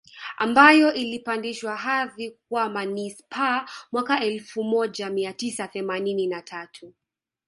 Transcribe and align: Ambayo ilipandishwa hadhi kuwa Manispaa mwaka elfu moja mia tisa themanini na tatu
Ambayo 0.37 0.93
ilipandishwa 0.93 1.75
hadhi 1.75 2.31
kuwa 2.31 2.69
Manispaa 2.69 3.69
mwaka 3.91 4.21
elfu 4.23 4.63
moja 4.63 5.09
mia 5.09 5.33
tisa 5.33 5.67
themanini 5.67 6.27
na 6.27 6.41
tatu 6.41 6.93